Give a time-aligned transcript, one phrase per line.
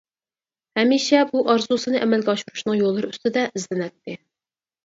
[0.79, 4.21] ھەمىشە بۇ ئارزۇسىنى ئەمەلگە ئاشۇرۇشنىڭ يوللىرى ئۈستىدە ئىزدىنەتتى!